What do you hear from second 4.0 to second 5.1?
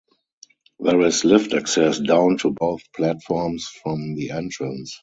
the entrance.